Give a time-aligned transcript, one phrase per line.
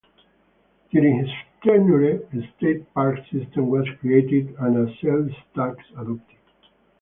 [0.89, 1.29] During his
[1.63, 6.39] tenure, a state park system was created and a sales tax adopted.